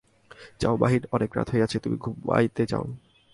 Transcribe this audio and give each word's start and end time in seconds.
যাও 0.59 0.75
মহিন, 0.77 1.03
অনেক 1.11 1.29
রাত 1.35 1.47
হইয়াছে, 1.53 1.77
তুমি 1.79 1.97
ঘুমাইতে 1.97 2.63
যাও। 2.65 2.85